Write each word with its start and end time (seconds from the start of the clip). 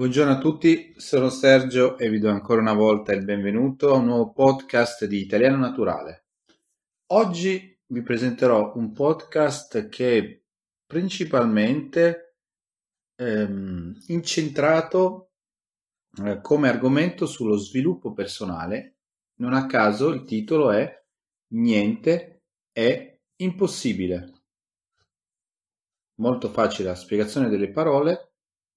Buongiorno 0.00 0.32
a 0.32 0.38
tutti, 0.38 0.94
sono 0.96 1.28
Sergio 1.28 1.98
e 1.98 2.08
vi 2.08 2.18
do 2.18 2.30
ancora 2.30 2.62
una 2.62 2.72
volta 2.72 3.12
il 3.12 3.22
benvenuto 3.22 3.92
a 3.92 3.98
un 3.98 4.06
nuovo 4.06 4.32
podcast 4.32 5.04
di 5.04 5.20
Italiano 5.20 5.58
Naturale. 5.58 6.24
Oggi 7.08 7.78
vi 7.84 8.00
presenterò 8.00 8.72
un 8.76 8.92
podcast 8.92 9.90
che 9.90 10.16
è 10.16 10.40
principalmente 10.86 12.36
ehm, 13.14 14.04
incentrato 14.06 15.32
eh, 16.24 16.40
come 16.40 16.70
argomento 16.70 17.26
sullo 17.26 17.58
sviluppo 17.58 18.14
personale. 18.14 19.00
Non 19.40 19.52
a 19.52 19.66
caso 19.66 20.08
il 20.08 20.24
titolo 20.24 20.70
è 20.70 20.98
Niente 21.48 22.44
è 22.72 23.18
impossibile. 23.36 24.32
Molto 26.22 26.48
facile 26.48 26.88
la 26.88 26.94
spiegazione 26.94 27.50
delle 27.50 27.68
parole 27.70 28.29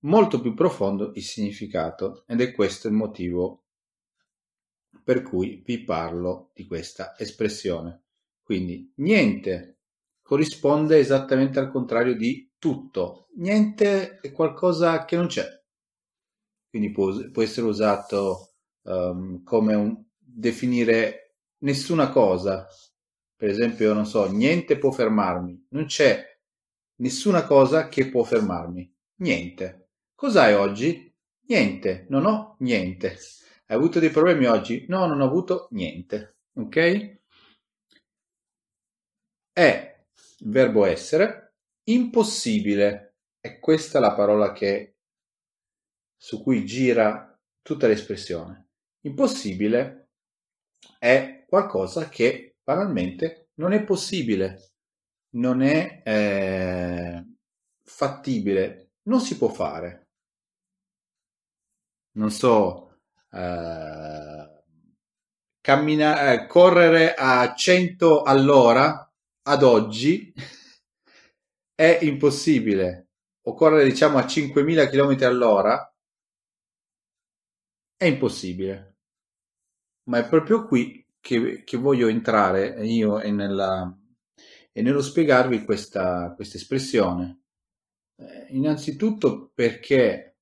molto 0.03 0.39
più 0.39 0.53
profondo 0.53 1.11
il 1.15 1.23
significato 1.23 2.23
ed 2.27 2.41
è 2.41 2.51
questo 2.51 2.87
il 2.87 2.93
motivo 2.93 3.63
per 5.03 5.21
cui 5.21 5.61
vi 5.65 5.83
parlo 5.83 6.51
di 6.53 6.65
questa 6.65 7.17
espressione. 7.17 8.03
Quindi 8.41 8.93
niente 8.97 9.79
corrisponde 10.21 10.97
esattamente 10.97 11.59
al 11.59 11.69
contrario 11.69 12.15
di 12.15 12.51
tutto. 12.57 13.27
Niente 13.35 14.19
è 14.19 14.31
qualcosa 14.31 15.03
che 15.05 15.15
non 15.15 15.27
c'è. 15.27 15.45
Quindi 16.69 16.91
può, 16.91 17.11
può 17.31 17.41
essere 17.41 17.67
usato 17.67 18.53
um, 18.83 19.43
come 19.43 19.75
un, 19.75 20.03
definire 20.17 21.35
nessuna 21.59 22.09
cosa. 22.09 22.67
Per 23.35 23.49
esempio, 23.49 23.93
non 23.93 24.05
so, 24.05 24.31
niente 24.31 24.77
può 24.77 24.91
fermarmi. 24.91 25.67
Non 25.69 25.85
c'è 25.85 26.23
nessuna 26.95 27.45
cosa 27.45 27.89
che 27.89 28.09
può 28.09 28.23
fermarmi. 28.23 28.91
Niente. 29.15 29.82
Cos'hai 30.23 30.53
oggi? 30.53 31.13
Niente, 31.49 32.05
non 32.07 32.25
ho 32.25 32.55
niente. 32.59 33.17
Hai 33.65 33.75
avuto 33.75 33.99
dei 33.99 34.09
problemi 34.09 34.45
oggi? 34.45 34.85
No, 34.87 35.05
non 35.05 35.19
ho 35.19 35.25
avuto 35.25 35.67
niente. 35.71 36.37
Ok? 36.53 37.17
È 39.51 40.05
verbo 40.45 40.85
essere 40.85 41.55
impossibile. 41.89 43.15
È 43.37 43.59
questa 43.59 43.99
la 43.99 44.13
parola 44.13 44.53
che, 44.53 44.95
su 46.15 46.41
cui 46.41 46.63
gira 46.65 47.37
tutta 47.61 47.87
l'espressione. 47.87 48.69
Impossibile 49.01 50.11
è 50.99 51.43
qualcosa 51.45 52.07
che 52.07 52.55
banalmente 52.63 53.49
non 53.55 53.73
è 53.73 53.83
possibile, 53.83 54.71
non 55.31 55.61
è 55.61 56.01
eh, 56.05 57.25
fattibile, 57.83 58.91
non 59.09 59.19
si 59.19 59.35
può 59.35 59.49
fare 59.49 60.02
non 62.13 62.31
so, 62.31 62.99
eh, 63.31 64.47
cammina- 65.61 66.31
eh, 66.33 66.47
correre 66.47 67.13
a 67.13 67.53
100 67.55 68.21
all'ora 68.23 69.09
ad 69.43 69.63
oggi 69.63 70.33
è 71.75 71.99
impossibile, 72.01 73.09
o 73.43 73.53
correre 73.53 73.85
diciamo 73.89 74.17
a 74.17 74.27
5000 74.27 74.87
km 74.89 75.25
all'ora 75.25 75.91
è 77.97 78.05
impossibile. 78.05 78.97
Ma 80.05 80.19
è 80.19 80.27
proprio 80.27 80.65
qui 80.65 81.05
che, 81.19 81.63
che 81.63 81.77
voglio 81.77 82.07
entrare 82.07 82.85
io 82.85 83.19
e, 83.19 83.31
nella, 83.31 83.95
e 84.71 84.81
nello 84.81 85.01
spiegarvi 85.01 85.63
questa, 85.63 86.33
questa 86.35 86.57
espressione. 86.57 87.41
Eh, 88.15 88.47
innanzitutto 88.49 89.51
perché 89.53 90.32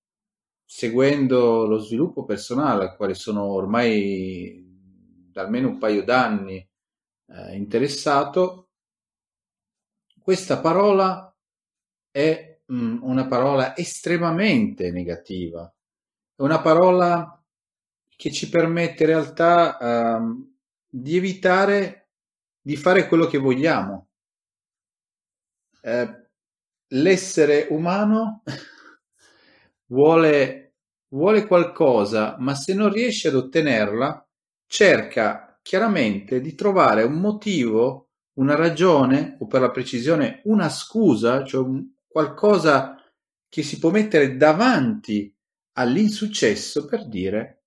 seguendo 0.74 1.68
lo 1.68 1.80
sviluppo 1.80 2.24
personale 2.24 2.86
al 2.86 2.96
quale 2.96 3.14
sono 3.14 3.44
ormai 3.44 4.66
da 5.30 5.42
almeno 5.42 5.68
un 5.68 5.78
paio 5.78 6.02
d'anni 6.02 6.66
eh, 7.28 7.56
interessato, 7.58 8.70
questa 10.22 10.62
parola 10.62 11.36
è 12.10 12.62
mh, 12.66 12.74
mm, 12.74 13.00
una 13.02 13.28
parola 13.28 13.76
estremamente 13.76 14.92
negativa, 14.92 15.68
è 16.36 16.42
una 16.42 16.62
parola 16.62 17.44
che 18.08 18.32
ci 18.32 18.48
permette 18.48 19.04
in 19.04 19.10
realtà 19.10 19.78
eh, 19.78 20.46
di 20.88 21.18
evitare 21.18 22.12
di 22.62 22.78
fare 22.78 23.10
quello 23.10 23.26
che 23.26 23.40
vogliamo. 23.40 24.08
Eh, 25.82 26.30
l'essere 26.94 27.68
umano 27.72 28.44
vuole, 29.92 30.61
vuole 31.14 31.46
qualcosa, 31.48 32.36
ma 32.40 32.56
se 32.56 32.74
non 32.74 32.92
riesce 32.92 33.28
ad 33.30 33.36
ottenerla, 33.36 34.28
cerca 34.68 35.60
chiaramente 35.62 36.42
di 36.42 36.56
trovare 36.56 37.04
un 37.04 37.20
motivo, 37.20 38.10
una 38.40 38.56
ragione, 38.56 39.38
o 39.40 39.48
per 39.48 39.62
la 39.62 39.72
precisione 39.72 40.42
una 40.46 40.70
scusa, 40.70 41.44
cioè 41.44 41.66
qualcosa 42.08 42.96
che 43.50 43.64
si 43.64 43.80
può 43.80 43.90
mettere 43.90 44.38
davanti 44.38 45.34
all'insuccesso 45.74 46.86
per 46.86 47.08
dire 47.08 47.62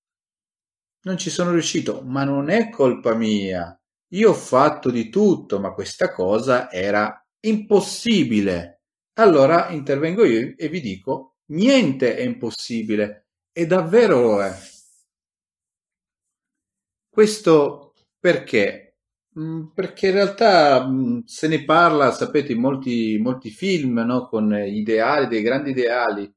non 1.04 1.18
ci 1.18 1.28
sono 1.30 1.50
riuscito, 1.50 2.02
ma 2.02 2.24
non 2.24 2.48
è 2.48 2.70
colpa 2.70 3.14
mia. 3.14 3.78
Io 4.14 4.30
ho 4.30 4.34
fatto 4.34 4.90
di 4.90 5.10
tutto, 5.10 5.60
ma 5.60 5.72
questa 5.72 6.10
cosa 6.12 6.70
era 6.70 7.22
impossibile. 7.40 8.82
Allora 9.18 9.68
intervengo 9.68 10.24
io 10.24 10.54
e 10.56 10.68
vi 10.68 10.80
dico 10.80 11.36
Niente 11.46 12.16
è 12.16 12.22
impossibile 12.22 13.23
e 13.56 13.66
davvero 13.66 14.20
lo 14.20 14.42
è. 14.42 14.52
Questo 17.08 17.94
perché? 18.18 18.96
Mm, 19.38 19.66
perché 19.74 20.08
in 20.08 20.12
realtà 20.14 20.84
mm, 20.86 21.20
se 21.24 21.46
ne 21.48 21.64
parla, 21.64 22.10
sapete, 22.10 22.52
in 22.52 22.60
molti, 22.60 23.18
molti 23.18 23.50
film, 23.50 24.00
no? 24.00 24.26
con 24.26 24.52
ideali, 24.52 25.28
dei 25.28 25.42
grandi 25.42 25.70
ideali 25.70 26.32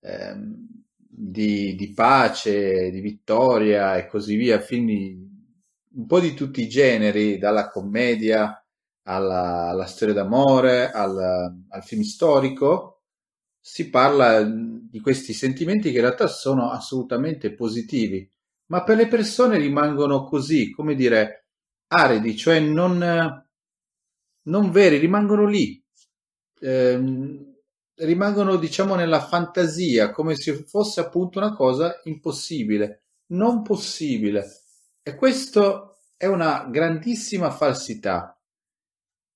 ehm, 0.00 0.66
di, 0.96 1.74
di, 1.76 1.92
pace, 1.92 2.90
di 2.90 3.00
vittoria 3.00 3.96
e 3.96 4.06
così 4.06 4.36
via, 4.36 4.60
film 4.60 4.88
un 5.96 6.06
po' 6.06 6.20
di 6.20 6.34
tutti 6.34 6.62
i 6.62 6.68
generi, 6.68 7.38
dalla 7.38 7.68
commedia 7.70 8.62
alla, 9.04 9.68
alla 9.68 9.86
storia 9.86 10.14
d'amore, 10.14 10.90
al, 10.90 11.16
al 11.68 11.82
film 11.82 12.02
storico 12.02 12.95
si 13.68 13.90
parla 13.90 14.44
di 14.44 15.00
questi 15.00 15.32
sentimenti 15.32 15.90
che 15.90 15.96
in 15.96 16.02
realtà 16.02 16.28
sono 16.28 16.70
assolutamente 16.70 17.52
positivi, 17.52 18.30
ma 18.66 18.84
per 18.84 18.96
le 18.96 19.08
persone 19.08 19.58
rimangono 19.58 20.22
così, 20.22 20.70
come 20.70 20.94
dire, 20.94 21.48
aridi, 21.88 22.36
cioè 22.36 22.60
non, 22.60 23.44
non 24.42 24.70
veri, 24.70 24.98
rimangono 24.98 25.46
lì, 25.46 25.84
eh, 26.60 27.44
rimangono 27.96 28.54
diciamo 28.54 28.94
nella 28.94 29.20
fantasia, 29.20 30.12
come 30.12 30.36
se 30.36 30.62
fosse 30.62 31.00
appunto 31.00 31.40
una 31.40 31.52
cosa 31.52 32.00
impossibile, 32.04 33.02
non 33.32 33.62
possibile. 33.62 34.46
E 35.02 35.16
questo 35.16 35.96
è 36.16 36.26
una 36.26 36.68
grandissima 36.70 37.50
falsità. 37.50 38.35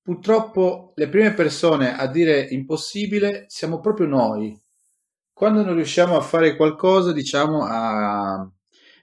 Purtroppo 0.03 0.93
le 0.97 1.09
prime 1.09 1.33
persone 1.34 1.97
a 1.97 2.06
dire 2.06 2.41
impossibile 2.41 3.44
siamo 3.49 3.81
proprio 3.81 4.06
noi. 4.06 4.59
Quando 5.33 5.62
non 5.62 5.75
riusciamo 5.75 6.16
a 6.16 6.21
fare 6.21 6.56
qualcosa, 6.56 7.12
diciamo 7.12 7.65
ah, 7.65 8.50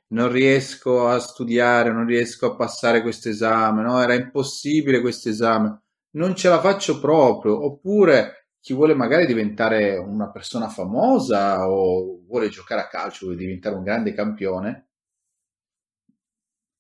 non 0.10 0.32
riesco 0.32 1.08
a 1.08 1.20
studiare, 1.20 1.92
non 1.92 2.06
riesco 2.06 2.48
a 2.48 2.56
passare 2.56 3.02
questo 3.02 3.30
esame, 3.30 3.82
no? 3.84 4.02
Era 4.02 4.14
impossibile 4.14 5.02
questo 5.02 5.30
esame, 5.30 5.82
non 6.12 6.36
ce 6.36 6.50
la 6.50 6.60
faccio 6.60 7.00
proprio. 7.00 7.64
Oppure 7.66 8.50
chi 8.60 8.74
vuole 8.74 8.94
magari 8.94 9.26
diventare 9.26 9.98
una 9.98 10.30
persona 10.32 10.68
famosa 10.70 11.68
o 11.70 12.22
vuole 12.28 12.50
giocare 12.50 12.82
a 12.82 12.88
calcio, 12.88 13.26
vuole 13.26 13.40
diventare 13.40 13.76
un 13.76 13.84
grande 13.84 14.14
campione, 14.14 14.87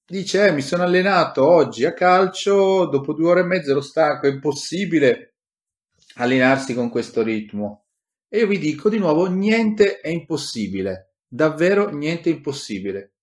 Dice, 0.10 0.48
eh, 0.48 0.52
mi 0.54 0.62
sono 0.62 0.84
allenato 0.84 1.46
oggi 1.46 1.84
a 1.84 1.94
calcio, 1.94 2.86
dopo 2.86 3.12
due 3.12 3.28
ore 3.30 3.40
e 3.42 3.44
mezza 3.44 3.72
ero 3.72 3.82
stanco, 3.82 4.26
è 4.26 4.30
impossibile 4.32 5.36
allenarsi 6.16 6.74
con 6.74 6.90
questo 6.90 7.22
ritmo. 7.22 7.88
E 8.30 8.40
io 8.40 8.48
vi 8.48 8.58
dico 8.58 8.88
di 8.88 9.00
nuovo, 9.00 9.26
niente 9.28 10.00
è 10.00 10.08
impossibile, 10.08 11.16
davvero 11.28 11.90
niente 11.90 12.30
è 12.30 12.34
impossibile. 12.34 13.16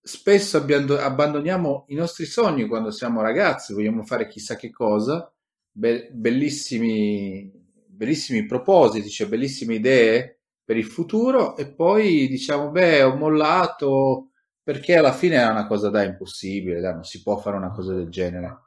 Spesso 0.00 0.56
abbandoniamo 0.56 1.84
i 1.88 1.94
nostri 1.94 2.24
sogni 2.24 2.66
quando 2.66 2.90
siamo 2.90 3.20
ragazzi, 3.20 3.74
vogliamo 3.74 4.02
fare 4.02 4.28
chissà 4.28 4.56
che 4.56 4.70
cosa, 4.70 5.30
be- 5.70 6.08
bellissimi, 6.10 7.52
bellissimi 7.86 8.46
propositi, 8.46 9.10
cioè 9.10 9.28
bellissime 9.28 9.74
idee 9.74 10.38
per 10.64 10.78
il 10.78 10.86
futuro 10.86 11.54
e 11.54 11.66
poi 11.70 12.28
diciamo, 12.28 12.70
beh, 12.70 13.02
ho 13.02 13.14
mollato, 13.16 14.30
perché 14.66 14.96
alla 14.96 15.12
fine 15.12 15.36
è 15.36 15.46
una 15.46 15.68
cosa 15.68 15.90
da 15.90 16.02
impossibile, 16.02 16.80
da, 16.80 16.92
non 16.92 17.04
si 17.04 17.22
può 17.22 17.36
fare 17.36 17.56
una 17.56 17.70
cosa 17.70 17.94
del 17.94 18.08
genere, 18.08 18.64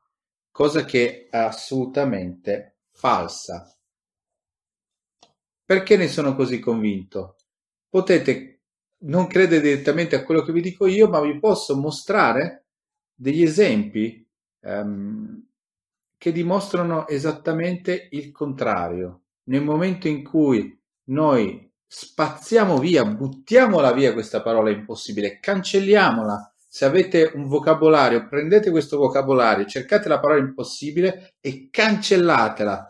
cosa 0.50 0.86
che 0.86 1.28
è 1.30 1.38
assolutamente 1.38 2.78
falsa. 2.88 3.78
Perché 5.66 5.98
ne 5.98 6.08
sono 6.08 6.36
così 6.36 6.60
convinto? 6.60 7.36
potete 7.90 8.62
non 9.00 9.28
credere 9.28 9.62
direttamente 9.62 10.16
a 10.16 10.24
quello 10.24 10.42
che 10.44 10.52
vi 10.52 10.62
dico 10.62 10.86
io, 10.86 11.10
ma 11.10 11.20
vi 11.22 11.38
posso 11.40 11.76
mostrare 11.76 12.68
degli 13.14 13.42
esempi 13.42 14.26
um, 14.62 15.46
che 16.18 16.32
dimostrano 16.32 17.08
esattamente 17.08 18.08
il 18.12 18.32
contrario. 18.32 19.24
Nel 19.50 19.64
momento 19.64 20.08
in 20.08 20.24
cui 20.24 20.80
noi 21.06 21.69
spazziamo 21.92 22.78
via, 22.78 23.04
buttiamola 23.04 23.92
via 23.94 24.14
questa 24.14 24.44
parola 24.44 24.70
impossibile, 24.70 25.40
cancelliamola. 25.40 26.54
Se 26.68 26.86
avete 26.86 27.32
un 27.34 27.48
vocabolario, 27.48 28.28
prendete 28.28 28.70
questo 28.70 28.98
vocabolario, 28.98 29.66
cercate 29.66 30.08
la 30.08 30.20
parola 30.20 30.40
impossibile 30.40 31.38
e 31.42 31.70
cancellatela. 31.72 32.88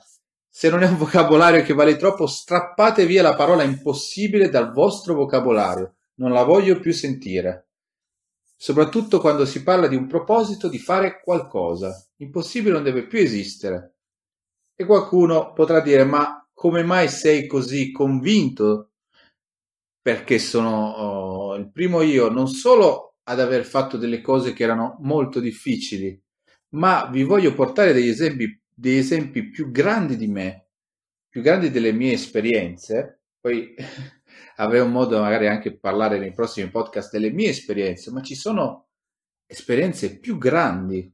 Se 0.49 0.69
non 0.69 0.83
è 0.83 0.87
un 0.87 0.97
vocabolario 0.97 1.63
che 1.63 1.73
vale 1.73 1.95
troppo, 1.95 2.27
strappate 2.27 3.05
via 3.05 3.21
la 3.21 3.35
parola 3.35 3.63
impossibile 3.63 4.49
dal 4.49 4.73
vostro 4.73 5.13
vocabolario. 5.13 5.95
Non 6.15 6.33
la 6.33 6.43
voglio 6.43 6.77
più 6.81 6.91
sentire. 6.91 7.69
Soprattutto 8.57 9.21
quando 9.21 9.45
si 9.45 9.63
parla 9.63 9.87
di 9.87 9.95
un 9.95 10.07
proposito 10.07 10.67
di 10.67 10.77
fare 10.77 11.21
qualcosa. 11.23 12.05
Impossibile 12.17 12.73
non 12.73 12.83
deve 12.83 13.07
più 13.07 13.19
esistere. 13.19 13.95
E 14.75 14.83
qualcuno 14.83 15.53
potrà 15.53 15.79
dire, 15.79 16.03
ma 16.03 16.45
come 16.53 16.83
mai 16.83 17.07
sei 17.07 17.47
così 17.47 17.93
convinto? 17.93 18.88
Perché 20.01 20.39
sono 20.39 20.91
oh, 20.91 21.55
il 21.55 21.71
primo 21.71 22.01
io 22.01 22.29
non 22.29 22.47
solo 22.47 23.17
ad 23.23 23.39
aver 23.39 23.63
fatto 23.63 23.97
delle 23.97 24.21
cose 24.21 24.53
che 24.53 24.63
erano 24.63 24.97
molto 25.01 25.39
difficili, 25.39 26.19
ma 26.69 27.07
vi 27.11 27.23
voglio 27.23 27.53
portare 27.53 27.93
degli 27.93 28.09
esempi, 28.09 28.59
degli 28.73 28.97
esempi 28.97 29.49
più 29.49 29.71
grandi 29.71 30.17
di 30.17 30.27
me, 30.27 30.67
più 31.29 31.41
grandi 31.41 31.69
delle 31.69 31.91
mie 31.91 32.13
esperienze. 32.13 33.21
Poi 33.39 33.75
avremo 34.57 34.87
modo 34.87 35.19
magari 35.19 35.47
anche 35.47 35.69
di 35.69 35.79
parlare 35.79 36.17
nei 36.19 36.33
prossimi 36.33 36.69
podcast 36.69 37.11
delle 37.11 37.31
mie 37.31 37.49
esperienze, 37.49 38.11
ma 38.11 38.21
ci 38.21 38.35
sono 38.35 38.87
esperienze 39.45 40.19
più 40.19 40.37
grandi. 40.37 41.11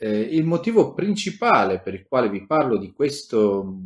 Eh, 0.00 0.20
il 0.20 0.44
motivo 0.44 0.94
principale 0.94 1.80
per 1.80 1.94
il 1.94 2.06
quale 2.06 2.28
vi 2.28 2.46
parlo 2.46 2.78
di 2.78 2.92
questo, 2.92 3.80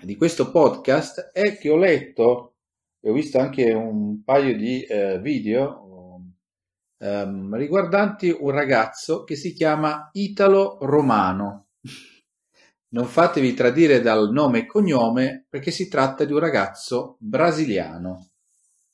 di 0.00 0.16
questo 0.16 0.50
podcast 0.50 1.30
è 1.32 1.58
che 1.58 1.68
ho 1.68 1.76
letto 1.76 2.53
e 3.04 3.10
ho 3.10 3.12
visto 3.12 3.38
anche 3.38 3.70
un 3.70 4.24
paio 4.24 4.56
di 4.56 4.82
eh, 4.82 5.20
video 5.20 6.22
um, 6.96 7.54
riguardanti 7.54 8.34
un 8.34 8.50
ragazzo 8.50 9.24
che 9.24 9.36
si 9.36 9.52
chiama 9.52 10.08
Italo 10.12 10.78
Romano. 10.80 11.66
Non 12.94 13.04
fatevi 13.04 13.52
tradire 13.52 14.00
dal 14.00 14.30
nome 14.32 14.60
e 14.60 14.66
cognome 14.66 15.44
perché 15.50 15.70
si 15.70 15.86
tratta 15.86 16.24
di 16.24 16.32
un 16.32 16.38
ragazzo 16.38 17.16
brasiliano. 17.18 18.30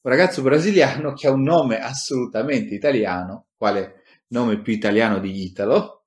Un 0.00 0.10
ragazzo 0.10 0.42
brasiliano 0.42 1.12
che 1.12 1.28
ha 1.28 1.30
un 1.30 1.42
nome 1.42 1.78
assolutamente 1.78 2.74
italiano, 2.74 3.46
quale 3.56 4.02
nome 4.28 4.60
più 4.60 4.72
italiano 4.72 5.20
di 5.20 5.44
Italo. 5.44 6.06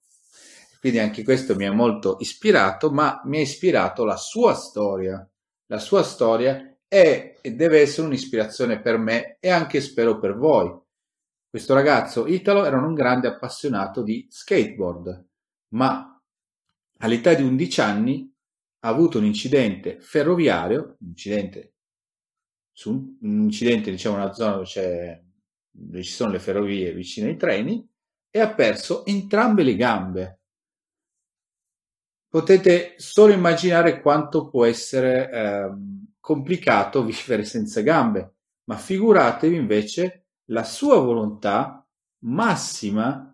Quindi 0.81 0.99
anche 0.99 1.23
questo 1.23 1.55
mi 1.55 1.65
ha 1.65 1.71
molto 1.71 2.17
ispirato, 2.19 2.91
ma 2.91 3.21
mi 3.25 3.37
ha 3.37 3.41
ispirato 3.41 4.03
la 4.03 4.17
sua 4.17 4.55
storia. 4.55 5.25
La 5.67 5.79
sua 5.79 6.03
storia 6.03 6.72
è 6.93 7.39
e 7.41 7.55
deve 7.55 7.81
essere 7.81 8.05
un'ispirazione 8.05 8.79
per 8.79 8.99
me 8.99 9.37
e 9.39 9.49
anche 9.49 9.81
spero 9.81 10.19
per 10.19 10.35
voi. 10.35 10.71
Questo 11.49 11.73
ragazzo 11.73 12.27
Italo 12.27 12.65
era 12.65 12.77
un 12.77 12.93
grande 12.93 13.27
appassionato 13.27 14.03
di 14.03 14.27
skateboard, 14.29 15.27
ma 15.69 16.21
all'età 16.99 17.33
di 17.33 17.41
11 17.41 17.81
anni 17.81 18.31
ha 18.81 18.89
avuto 18.89 19.17
un 19.17 19.25
incidente 19.25 19.99
ferroviario, 20.01 20.97
un 20.99 21.07
incidente, 21.07 21.73
su 22.71 23.17
un 23.21 23.41
incidente 23.41 23.89
diciamo 23.89 24.17
una 24.17 24.31
zona 24.31 24.57
dove, 24.57 25.25
dove 25.71 26.03
ci 26.03 26.11
sono 26.11 26.31
le 26.31 26.39
ferrovie 26.39 26.93
vicino 26.93 27.27
ai 27.27 27.37
treni 27.37 27.87
e 28.29 28.39
ha 28.39 28.53
perso 28.53 29.03
entrambe 29.05 29.63
le 29.63 29.75
gambe. 29.75 30.41
Potete 32.33 32.95
solo 32.97 33.31
immaginare 33.31 34.01
quanto 34.01 34.49
può 34.49 34.65
essere 34.65 35.29
eh, 35.29 35.71
complicato 36.19 37.03
vivere 37.05 37.43
senza 37.43 37.81
gambe, 37.81 38.37
ma 38.63 38.75
figuratevi 38.75 39.55
invece 39.55 40.29
la 40.45 40.63
sua 40.63 40.97
volontà 40.97 41.87
massima 42.23 43.31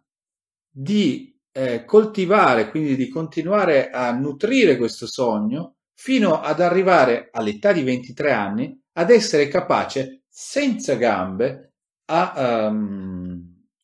di 0.70 1.34
eh, 1.54 1.86
coltivare, 1.86 2.70
quindi 2.70 2.98
di 2.98 3.08
continuare 3.08 3.90
a 3.90 4.12
nutrire 4.12 4.76
questo 4.76 5.08
sogno 5.08 5.76
fino 5.94 6.42
ad 6.42 6.60
arrivare 6.60 7.30
all'età 7.32 7.72
di 7.72 7.84
23 7.84 8.34
anni 8.34 8.82
ad 8.98 9.12
essere 9.12 9.48
capace 9.48 10.24
senza 10.28 10.96
gambe 10.96 11.76
a, 12.08 12.68
um, 12.68 13.29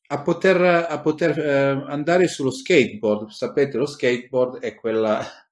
a 0.08 0.22
poter, 0.22 0.88
a 0.90 1.00
poter 1.00 1.38
uh, 1.38 1.90
andare 1.90 2.28
sullo 2.28 2.52
skateboard. 2.52 3.30
Sapete, 3.30 3.78
lo 3.78 3.86
skateboard 3.86 4.60
è 4.60 4.76
quella... 4.76 5.24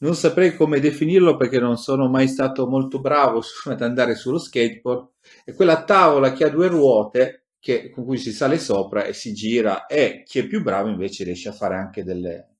Non 0.00 0.14
saprei 0.14 0.54
come 0.54 0.78
definirlo 0.78 1.36
perché 1.36 1.58
non 1.58 1.76
sono 1.76 2.08
mai 2.08 2.28
stato 2.28 2.68
molto 2.68 3.00
bravo 3.00 3.42
ad 3.64 3.82
andare 3.82 4.14
sullo 4.14 4.38
skateboard. 4.38 5.08
È 5.44 5.52
quella 5.52 5.82
tavola 5.82 6.32
che 6.32 6.44
ha 6.44 6.48
due 6.50 6.68
ruote 6.68 7.46
che, 7.58 7.90
con 7.90 8.04
cui 8.04 8.16
si 8.16 8.30
sale 8.30 8.58
sopra 8.58 9.04
e 9.04 9.12
si 9.12 9.32
gira 9.32 9.86
e 9.86 10.22
chi 10.24 10.38
è 10.38 10.46
più 10.46 10.62
bravo 10.62 10.88
invece 10.88 11.24
riesce 11.24 11.48
a 11.48 11.52
fare 11.52 11.74
anche 11.74 12.04
delle, 12.04 12.58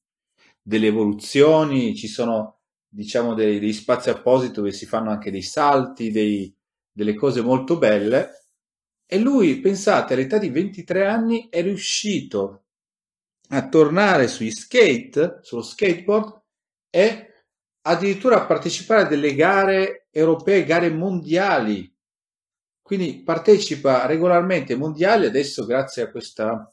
delle 0.61 0.89
evoluzioni, 0.89 1.95
ci 1.95 2.09
sono 2.09 2.59
diciamo 2.89 3.35
dei, 3.35 3.61
degli 3.61 3.73
spazi 3.73 4.11
appositi 4.11 4.55
dove 4.55 4.73
si 4.73 4.87
fanno 4.87 5.11
anche 5.11 5.31
dei 5.31 5.43
salti, 5.43 6.11
dei, 6.11 6.53
delle 6.91 7.15
cose 7.15 7.41
molto 7.41 7.79
belle 7.79 8.38
e 9.11 9.19
lui, 9.19 9.61
pensate, 9.61 10.15
all'età 10.15 10.39
di 10.39 10.51
23 10.51 11.07
anni 11.07 11.49
è 11.49 11.63
riuscito 11.63 12.65
a 13.49 13.69
tornare 13.69 14.29
sui 14.29 14.51
skate, 14.51 15.39
sullo 15.43 15.63
skateboard 15.63 16.43
e 16.91 17.33
addirittura 17.83 18.43
a 18.43 18.47
partecipare 18.47 19.03
a 19.03 19.07
delle 19.07 19.35
gare 19.35 20.09
europee, 20.11 20.65
gare 20.65 20.91
mondiali 20.91 21.91
quindi 22.89 23.23
partecipa 23.23 24.07
regolarmente 24.07 24.73
ai 24.73 24.79
mondiali, 24.79 25.27
adesso 25.27 25.67
grazie 25.67 26.05
a 26.05 26.11
questa, 26.11 26.73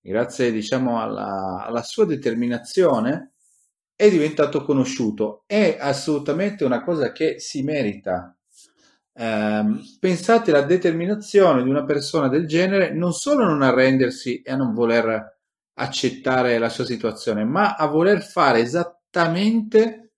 grazie 0.00 0.50
diciamo 0.50 1.00
alla, 1.00 1.62
alla 1.64 1.84
sua 1.84 2.04
determinazione, 2.04 3.34
è 3.94 4.10
diventato 4.10 4.64
conosciuto. 4.64 5.44
È 5.46 5.76
assolutamente 5.78 6.64
una 6.64 6.82
cosa 6.82 7.12
che 7.12 7.38
si 7.38 7.62
merita. 7.62 8.36
Eh, 9.14 9.64
pensate 9.98 10.50
alla 10.50 10.62
determinazione 10.62 11.62
di 11.62 11.68
una 11.68 11.84
persona 11.84 12.28
del 12.28 12.46
genere, 12.46 12.92
non 12.92 13.12
solo 13.12 13.44
non 13.44 13.62
arrendersi 13.62 14.42
e 14.42 14.52
a 14.52 14.56
non 14.56 14.72
voler 14.72 15.38
accettare 15.74 16.58
la 16.58 16.68
sua 16.68 16.84
situazione, 16.84 17.44
ma 17.44 17.74
a 17.74 17.86
voler 17.86 18.22
fare 18.22 18.60
esattamente 18.60 20.12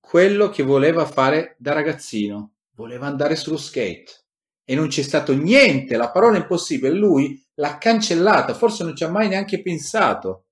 quello 0.00 0.48
che 0.50 0.62
voleva 0.62 1.06
fare 1.06 1.56
da 1.58 1.72
ragazzino. 1.72 2.54
Voleva 2.74 3.06
andare 3.06 3.36
sullo 3.36 3.56
skate 3.58 4.24
e 4.64 4.74
non 4.74 4.88
c'è 4.88 5.02
stato 5.02 5.34
niente, 5.34 5.96
la 5.96 6.10
parola 6.10 6.36
impossibile, 6.36 6.92
lui 6.94 7.42
l'ha 7.54 7.78
cancellata, 7.78 8.54
forse 8.54 8.84
non 8.84 8.96
ci 8.96 9.04
ha 9.04 9.10
mai 9.10 9.28
neanche 9.28 9.60
pensato. 9.62 10.46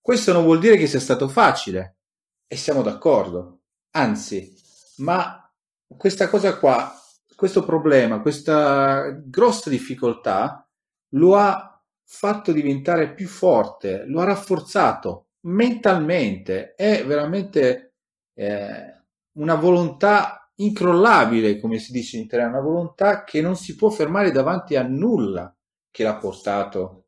Questo 0.00 0.32
non 0.32 0.44
vuol 0.44 0.58
dire 0.58 0.76
che 0.76 0.86
sia 0.86 1.00
stato 1.00 1.28
facile 1.28 1.98
e 2.46 2.56
siamo 2.56 2.82
d'accordo, 2.82 3.60
anzi, 3.92 4.54
ma 4.96 5.50
questa 5.86 6.28
cosa 6.28 6.58
qua, 6.58 6.99
questo 7.40 7.64
problema, 7.64 8.20
questa 8.20 9.18
grossa 9.24 9.70
difficoltà 9.70 10.68
lo 11.14 11.36
ha 11.36 11.82
fatto 12.04 12.52
diventare 12.52 13.14
più 13.14 13.26
forte, 13.26 14.04
lo 14.04 14.20
ha 14.20 14.24
rafforzato 14.24 15.28
mentalmente, 15.46 16.74
è 16.74 17.02
veramente 17.06 17.94
eh, 18.34 19.04
una 19.38 19.54
volontà 19.54 20.52
incrollabile, 20.56 21.58
come 21.58 21.78
si 21.78 21.92
dice 21.92 22.18
in 22.18 22.24
italiano, 22.24 22.58
una 22.58 22.60
volontà 22.60 23.24
che 23.24 23.40
non 23.40 23.56
si 23.56 23.74
può 23.74 23.88
fermare 23.88 24.32
davanti 24.32 24.76
a 24.76 24.82
nulla 24.82 25.56
che 25.90 26.02
l'ha 26.02 26.18
portato 26.18 27.06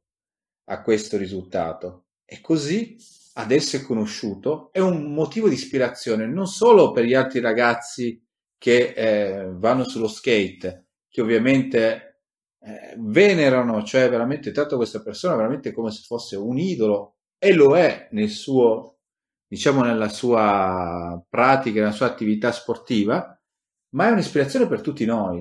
a 0.71 0.81
questo 0.81 1.19
risultato. 1.19 2.07
E 2.25 2.41
così 2.41 2.97
adesso 3.35 3.77
è 3.77 3.83
conosciuto, 3.83 4.73
è 4.73 4.79
un 4.79 5.13
motivo 5.13 5.51
di 5.51 5.57
ispirazione 5.57 6.27
non 6.27 6.47
solo 6.47 6.91
per 6.91 7.05
gli 7.05 7.13
altri 7.13 7.41
ragazzi 7.41 8.22
che 8.63 8.93
eh, 8.97 9.51
vanno 9.55 9.83
sullo 9.83 10.07
skate, 10.07 10.91
che 11.09 11.21
ovviamente 11.21 12.21
eh, 12.61 12.95
venerano, 12.97 13.83
cioè 13.83 14.09
veramente 14.09 14.53
tratto 14.53 14.77
questa 14.77 15.03
persona 15.03 15.35
veramente 15.35 15.73
come 15.73 15.91
se 15.91 16.03
fosse 16.07 16.37
un 16.37 16.57
idolo 16.59 17.17
e 17.39 17.55
lo 17.55 17.77
è 17.77 18.07
nel 18.13 18.29
suo, 18.29 18.99
diciamo, 19.49 19.83
nella 19.83 20.09
sua 20.09 21.21
pratica, 21.29 21.81
nella 21.81 21.91
sua 21.91 22.07
attività 22.07 22.53
sportiva, 22.53 23.37
ma 23.97 24.07
è 24.07 24.13
un'ispirazione 24.13 24.69
per 24.69 24.81
tutti 24.81 25.05
noi. 25.07 25.41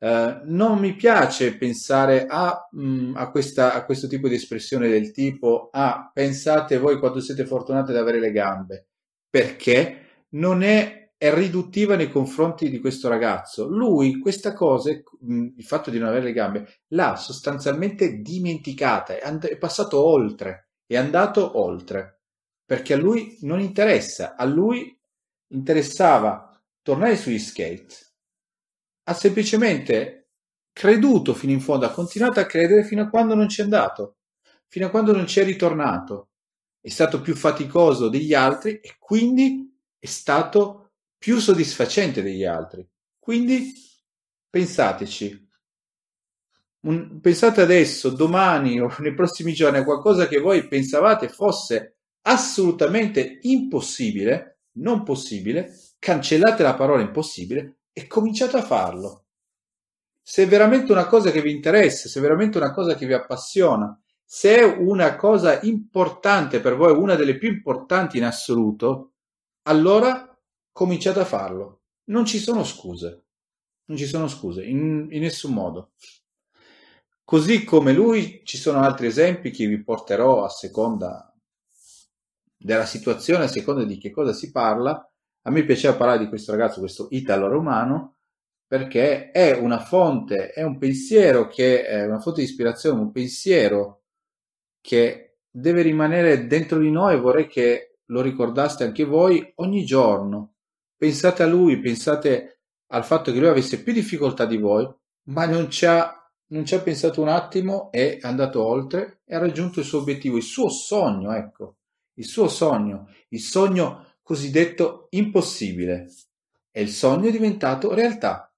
Uh, 0.00 0.40
non 0.44 0.78
mi 0.80 0.94
piace 0.96 1.56
pensare 1.56 2.26
a, 2.26 2.68
mh, 2.70 2.82
mm, 2.82 3.16
a, 3.16 3.30
questa, 3.30 3.72
a, 3.72 3.86
questo 3.86 4.06
tipo 4.06 4.28
di 4.28 4.34
espressione 4.34 4.88
del 4.88 5.12
tipo 5.12 5.70
ah, 5.72 6.10
pensate 6.12 6.76
voi 6.76 6.98
quando 6.98 7.20
siete 7.20 7.46
fortunati 7.46 7.90
ad 7.92 7.96
avere 7.96 8.20
le 8.20 8.32
gambe, 8.32 8.88
perché 9.30 10.26
non 10.32 10.62
è 10.62 11.07
è 11.18 11.34
riduttiva 11.34 11.96
nei 11.96 12.08
confronti 12.10 12.70
di 12.70 12.78
questo 12.78 13.08
ragazzo. 13.08 13.66
Lui 13.66 14.20
questa 14.20 14.52
cosa, 14.52 14.90
il 14.92 15.64
fatto 15.64 15.90
di 15.90 15.98
non 15.98 16.08
avere 16.08 16.26
le 16.26 16.32
gambe, 16.32 16.82
l'ha 16.92 17.16
sostanzialmente 17.16 18.20
dimenticata, 18.20 19.18
è, 19.18 19.26
and- 19.26 19.46
è 19.46 19.58
passato 19.58 20.02
oltre, 20.02 20.68
è 20.86 20.96
andato 20.96 21.58
oltre, 21.58 22.20
perché 22.64 22.94
a 22.94 22.96
lui 22.96 23.36
non 23.40 23.60
interessa, 23.60 24.36
a 24.36 24.44
lui 24.44 24.96
interessava 25.48 26.56
tornare 26.82 27.16
sugli 27.16 27.40
skate. 27.40 27.94
Ha 29.08 29.14
semplicemente 29.14 30.28
creduto 30.72 31.34
fino 31.34 31.52
in 31.52 31.60
fondo, 31.60 31.86
ha 31.86 31.90
continuato 31.90 32.38
a 32.38 32.46
credere 32.46 32.84
fino 32.84 33.02
a 33.02 33.08
quando 33.08 33.34
non 33.34 33.46
c'è 33.46 33.64
andato, 33.64 34.18
fino 34.68 34.86
a 34.86 34.90
quando 34.90 35.12
non 35.12 35.24
c'è 35.24 35.42
ritornato. 35.42 36.28
È 36.80 36.88
stato 36.90 37.20
più 37.20 37.34
faticoso 37.34 38.08
degli 38.08 38.34
altri 38.34 38.78
e 38.78 38.94
quindi 39.00 39.76
è 39.98 40.06
stato 40.06 40.87
più 41.18 41.38
soddisfacente 41.38 42.22
degli 42.22 42.44
altri. 42.44 42.86
Quindi 43.18 43.74
pensateci. 44.48 45.46
Un, 46.80 47.20
pensate 47.20 47.60
adesso, 47.60 48.10
domani 48.10 48.80
o 48.80 48.94
nei 49.00 49.14
prossimi 49.14 49.52
giorni 49.52 49.78
a 49.78 49.84
qualcosa 49.84 50.28
che 50.28 50.38
voi 50.38 50.68
pensavate 50.68 51.28
fosse 51.28 51.96
assolutamente 52.22 53.38
impossibile, 53.42 54.60
non 54.78 55.02
possibile, 55.02 55.74
cancellate 55.98 56.62
la 56.62 56.74
parola 56.74 57.02
impossibile 57.02 57.78
e 57.92 58.06
cominciate 58.06 58.56
a 58.56 58.62
farlo. 58.62 59.24
Se 60.22 60.44
è 60.44 60.46
veramente 60.46 60.92
una 60.92 61.06
cosa 61.06 61.30
che 61.30 61.42
vi 61.42 61.50
interessa, 61.50 62.08
se 62.08 62.18
è 62.18 62.22
veramente 62.22 62.58
una 62.58 62.72
cosa 62.72 62.94
che 62.94 63.06
vi 63.06 63.14
appassiona, 63.14 63.98
se 64.24 64.56
è 64.56 64.62
una 64.62 65.16
cosa 65.16 65.60
importante 65.62 66.60
per 66.60 66.76
voi, 66.76 66.92
una 66.92 67.14
delle 67.14 67.38
più 67.38 67.48
importanti 67.48 68.18
in 68.18 68.24
assoluto, 68.24 69.14
allora 69.62 70.27
cominciate 70.78 71.18
a 71.18 71.24
farlo. 71.24 71.80
Non 72.04 72.24
ci 72.24 72.38
sono 72.38 72.62
scuse. 72.62 73.24
Non 73.86 73.96
ci 73.96 74.06
sono 74.06 74.28
scuse, 74.28 74.64
in, 74.64 75.08
in 75.10 75.22
nessun 75.22 75.52
modo. 75.52 75.90
Così 77.24 77.64
come 77.64 77.92
lui, 77.92 78.42
ci 78.44 78.56
sono 78.56 78.78
altri 78.78 79.08
esempi 79.08 79.50
che 79.50 79.66
vi 79.66 79.82
porterò 79.82 80.44
a 80.44 80.48
seconda 80.48 81.34
della 82.56 82.86
situazione, 82.86 83.44
a 83.44 83.48
seconda 83.48 83.82
di 83.82 83.98
che 83.98 84.12
cosa 84.12 84.32
si 84.32 84.52
parla. 84.52 85.04
A 85.42 85.50
me 85.50 85.64
piaceva 85.64 85.96
parlare 85.96 86.20
di 86.20 86.28
questo 86.28 86.52
ragazzo, 86.52 86.78
questo 86.78 87.08
italo-romano, 87.10 88.18
perché 88.64 89.32
è 89.32 89.58
una 89.58 89.80
fonte, 89.80 90.52
è 90.52 90.62
un 90.62 90.78
pensiero 90.78 91.48
che 91.48 91.84
è 91.84 92.04
una 92.04 92.20
fonte 92.20 92.42
di 92.42 92.46
ispirazione, 92.46 93.00
un 93.00 93.10
pensiero 93.10 94.02
che 94.80 95.38
deve 95.50 95.82
rimanere 95.82 96.46
dentro 96.46 96.78
di 96.78 96.92
noi. 96.92 97.18
Vorrei 97.18 97.48
che 97.48 97.96
lo 98.04 98.20
ricordaste 98.20 98.84
anche 98.84 99.02
voi 99.02 99.52
ogni 99.56 99.84
giorno. 99.84 100.52
Pensate 100.98 101.44
a 101.44 101.46
lui, 101.46 101.78
pensate 101.78 102.62
al 102.88 103.04
fatto 103.04 103.30
che 103.30 103.38
lui 103.38 103.46
avesse 103.46 103.84
più 103.84 103.92
difficoltà 103.92 104.46
di 104.46 104.56
voi, 104.56 104.84
ma 105.28 105.46
non 105.46 105.70
ci 105.70 105.86
ha, 105.86 106.12
non 106.48 106.64
ci 106.66 106.74
ha 106.74 106.80
pensato 106.80 107.22
un 107.22 107.28
attimo, 107.28 107.92
è 107.92 108.18
andato 108.20 108.64
oltre 108.64 109.20
e 109.24 109.36
ha 109.36 109.38
raggiunto 109.38 109.78
il 109.78 109.86
suo 109.86 110.00
obiettivo, 110.00 110.36
il 110.36 110.42
suo 110.42 110.68
sogno, 110.68 111.32
ecco, 111.32 111.76
il 112.14 112.24
suo 112.24 112.48
sogno, 112.48 113.14
il 113.28 113.38
sogno 113.38 114.16
cosiddetto 114.22 115.06
impossibile. 115.10 116.10
E 116.72 116.82
il 116.82 116.90
sogno 116.90 117.28
è 117.28 117.30
diventato 117.30 117.94
realtà, 117.94 118.52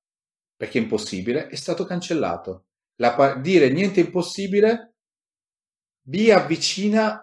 perché 0.57 0.79
impossibile 0.79 1.49
è 1.49 1.57
stato 1.57 1.85
cancellato. 1.85 2.69
La, 2.97 3.35
dire 3.35 3.69
niente 3.69 4.01
impossibile 4.01 4.95
vi 6.05 6.31
avvicina 6.31 7.23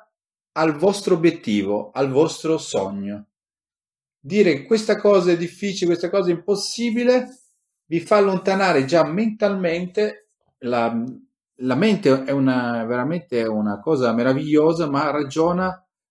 al 0.52 0.76
vostro 0.76 1.16
obiettivo, 1.16 1.90
al 1.90 2.12
vostro 2.12 2.60
sogno 2.60 3.30
dire 4.20 4.64
questa 4.64 4.98
cosa 4.98 5.32
è 5.32 5.38
difficile, 5.38 5.88
questa 5.88 6.10
cosa 6.10 6.30
è 6.30 6.34
impossibile, 6.34 7.28
vi 7.86 8.00
fa 8.00 8.18
allontanare 8.18 8.86
già 8.86 9.06
mentalmente. 9.06 10.30
La, 10.60 11.04
la 11.62 11.76
mente 11.76 12.24
è 12.26 12.32
una, 12.32 12.84
veramente 12.86 13.44
una 13.44 13.80
cosa 13.80 14.14
meravigliosa, 14.14 14.90
ma 14.90 15.12
ragiona 15.12 15.68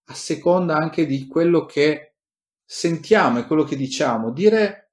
a 0.09 0.15
seconda 0.15 0.77
anche 0.77 1.07
di 1.07 1.27
quello 1.27 1.65
che 1.67 2.15
sentiamo 2.65 3.39
e 3.39 3.47
quello 3.47 3.65
che 3.65 3.77
diciamo. 3.77 4.31
Dire 4.31 4.93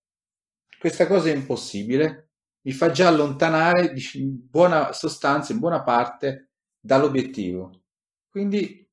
questa 0.80 1.08
cosa 1.08 1.30
è 1.30 1.34
impossibile 1.34 2.24
mi 2.66 2.72
fa 2.72 2.92
già 2.92 3.08
allontanare 3.10 3.94
in 4.14 4.50
buona 4.50 4.94
sostanza, 4.94 5.52
in 5.52 5.60
buona 5.60 5.84
parte, 5.84 6.52
dall'obiettivo. 6.80 7.82
Quindi 8.30 8.90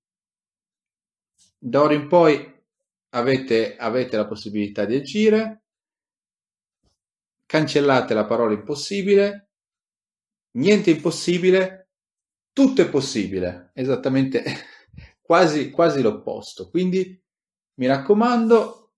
da 1.58 1.82
ora 1.82 1.94
in 1.94 2.08
poi 2.08 2.59
avete, 3.10 3.76
avete 3.76 4.16
la 4.16 4.26
possibilità 4.26 4.84
di 4.84 4.96
agire, 4.96 5.64
cancellate 7.46 8.14
la 8.14 8.26
parola 8.26 8.54
impossibile, 8.54 9.50
niente 10.52 10.90
impossibile, 10.90 11.88
tutto 12.52 12.82
è 12.82 12.88
possibile, 12.88 13.70
esattamente 13.74 14.42
quasi, 15.20 15.70
quasi 15.70 16.02
l'opposto. 16.02 16.68
Quindi 16.70 17.20
mi 17.74 17.86
raccomando, 17.86 18.92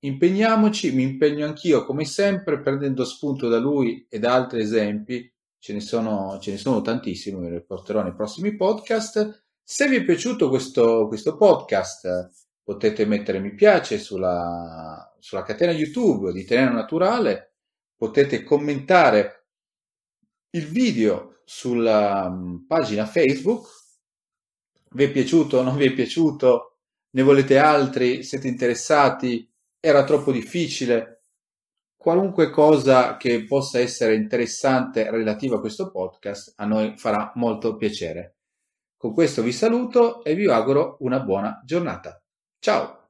impegniamoci, 0.00 0.92
mi 0.92 1.02
impegno 1.02 1.46
anch'io 1.46 1.84
come 1.84 2.04
sempre 2.04 2.60
prendendo 2.60 3.04
spunto 3.04 3.48
da 3.48 3.58
lui 3.58 4.06
e 4.08 4.18
da 4.18 4.34
altri 4.34 4.60
esempi, 4.60 5.32
ce 5.58 5.72
ne 5.72 5.80
sono, 5.80 6.38
ce 6.40 6.52
ne 6.52 6.56
sono 6.56 6.82
tantissimi, 6.82 7.40
vi 7.40 7.54
riporterò 7.56 8.02
nei 8.02 8.14
prossimi 8.14 8.56
podcast. 8.56 9.44
Se 9.62 9.88
vi 9.88 9.96
è 9.96 10.04
piaciuto 10.04 10.48
questo, 10.48 11.06
questo 11.08 11.36
podcast, 11.36 12.47
potete 12.68 13.06
mettere 13.06 13.38
mi 13.38 13.54
piace 13.54 13.98
sulla, 13.98 15.16
sulla 15.18 15.42
catena 15.42 15.72
YouTube 15.72 16.32
di 16.32 16.44
Tenero 16.44 16.74
Naturale, 16.74 17.54
potete 17.96 18.44
commentare 18.44 19.46
il 20.50 20.66
video 20.66 21.40
sulla 21.46 22.28
mm, 22.28 22.66
pagina 22.66 23.06
Facebook. 23.06 23.66
Vi 24.90 25.02
è 25.02 25.10
piaciuto 25.10 25.56
o 25.56 25.62
non 25.62 25.78
vi 25.78 25.86
è 25.86 25.94
piaciuto? 25.94 26.80
Ne 27.12 27.22
volete 27.22 27.56
altri? 27.56 28.22
Siete 28.22 28.48
interessati? 28.48 29.50
Era 29.80 30.04
troppo 30.04 30.30
difficile? 30.30 31.22
Qualunque 31.96 32.50
cosa 32.50 33.16
che 33.16 33.46
possa 33.46 33.78
essere 33.78 34.14
interessante 34.14 35.10
relativa 35.10 35.56
a 35.56 35.60
questo 35.60 35.90
podcast 35.90 36.52
a 36.56 36.66
noi 36.66 36.98
farà 36.98 37.32
molto 37.36 37.76
piacere. 37.76 38.36
Con 38.94 39.14
questo 39.14 39.40
vi 39.40 39.52
saluto 39.52 40.22
e 40.22 40.34
vi 40.34 40.46
auguro 40.50 40.98
una 41.00 41.20
buona 41.20 41.62
giornata. 41.64 42.22
Ciao! 42.62 42.97